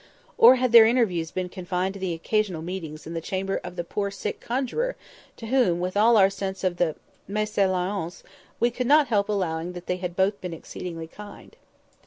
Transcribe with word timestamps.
Or 0.35 0.55
had 0.55 0.71
their 0.71 0.87
interviews 0.87 1.29
been 1.29 1.47
confined 1.47 1.93
to 1.93 1.99
the 1.99 2.15
occasional 2.15 2.63
meetings 2.63 3.05
in 3.05 3.13
the 3.13 3.21
chamber 3.21 3.61
of 3.63 3.75
the 3.75 3.83
poor 3.83 4.09
sick 4.09 4.39
conjuror, 4.41 4.95
to 5.37 5.45
whom, 5.45 5.79
with 5.79 5.95
all 5.95 6.17
our 6.17 6.31
sense 6.31 6.63
of 6.63 6.77
the 6.77 6.95
mésalliance, 7.29 8.23
we 8.59 8.71
could 8.71 8.87
not 8.87 9.09
help 9.09 9.29
allowing 9.29 9.73
that 9.73 9.85
they 9.85 9.97
had 9.97 10.15
both 10.15 10.41
been 10.41 10.55
exceedingly 10.55 11.05
kind? 11.05 11.55